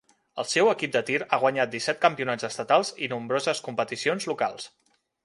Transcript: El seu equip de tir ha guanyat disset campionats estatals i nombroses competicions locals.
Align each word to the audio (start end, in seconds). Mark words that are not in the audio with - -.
El 0.43 0.45
seu 0.51 0.67
equip 0.69 0.93
de 0.95 1.01
tir 1.09 1.19
ha 1.27 1.39
guanyat 1.43 1.71
disset 1.75 1.99
campionats 2.05 2.47
estatals 2.49 2.91
i 3.09 3.11
nombroses 3.13 3.63
competicions 3.69 4.27
locals. 4.33 4.67